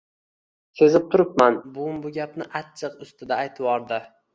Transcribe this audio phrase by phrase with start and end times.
[0.79, 4.07] Sezib turibman, buvim bu gapni achchiq ustida aytvordi